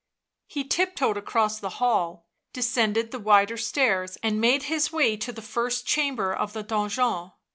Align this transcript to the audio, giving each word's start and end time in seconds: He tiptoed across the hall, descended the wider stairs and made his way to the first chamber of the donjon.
He 0.47 0.63
tiptoed 0.63 1.15
across 1.15 1.59
the 1.59 1.77
hall, 1.77 2.25
descended 2.53 3.11
the 3.11 3.19
wider 3.19 3.55
stairs 3.55 4.17
and 4.23 4.41
made 4.41 4.63
his 4.63 4.91
way 4.91 5.15
to 5.17 5.31
the 5.31 5.43
first 5.43 5.85
chamber 5.85 6.33
of 6.33 6.53
the 6.53 6.63
donjon. 6.63 7.33